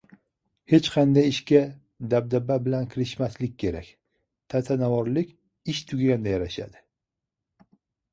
Hech 0.71 0.87
qanday 0.93 1.25
ishga 1.31 1.59
dabdaba 2.13 2.57
bilan 2.67 2.87
kirishmaslik 2.93 3.53
kerak: 3.63 3.91
tantanavorlik 4.55 5.29
ish 5.75 5.83
tugaganda 5.93 6.33
yarashadi. 6.35 6.83